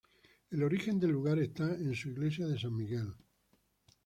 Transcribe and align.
El 0.49 0.63
origen 0.63 0.99
del 0.99 1.11
lugar 1.11 1.37
está 1.37 1.75
en 1.75 1.93
su 1.93 2.09
iglesia 2.09 2.47
de 2.47 2.57
San 2.57 2.75
Miguel. 2.75 3.13